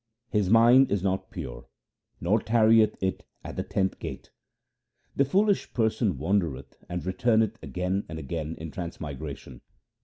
[0.31, 1.67] His mind is not pure,
[2.19, 4.31] nor tarrieth it at the tenth gate.
[5.15, 9.61] The foolish person wandereth and returneth again and again in transmigration.